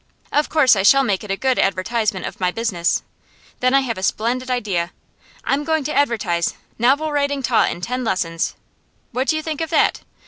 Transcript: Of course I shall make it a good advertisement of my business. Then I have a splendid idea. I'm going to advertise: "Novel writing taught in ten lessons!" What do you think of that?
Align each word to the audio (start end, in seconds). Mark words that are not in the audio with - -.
Of 0.31 0.49
course 0.49 0.75
I 0.75 0.81
shall 0.81 1.03
make 1.03 1.23
it 1.23 1.29
a 1.29 1.37
good 1.37 1.59
advertisement 1.59 2.25
of 2.25 2.39
my 2.39 2.49
business. 2.49 3.03
Then 3.59 3.75
I 3.75 3.81
have 3.81 3.99
a 3.99 4.01
splendid 4.01 4.49
idea. 4.49 4.93
I'm 5.43 5.63
going 5.63 5.83
to 5.83 5.93
advertise: 5.95 6.55
"Novel 6.79 7.11
writing 7.11 7.43
taught 7.43 7.69
in 7.69 7.81
ten 7.81 8.03
lessons!" 8.03 8.55
What 9.11 9.27
do 9.27 9.35
you 9.35 9.43
think 9.43 9.61
of 9.61 9.69
that? 9.69 10.01